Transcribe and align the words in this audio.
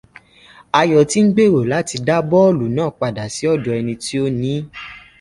Ayọ̀ 0.79 1.07
ti 1.11 1.19
ń 1.25 1.27
gbèrò 1.33 1.59
láti 1.71 1.95
dá 2.07 2.17
bọ́ọ̀lù 2.29 2.65
náà 2.77 2.89
padà 2.99 3.23
sí 3.35 3.43
ọ̀dọ̀ 3.53 3.77
ẹni 3.79 3.93
tó 4.03 4.21
nií. 4.41 4.61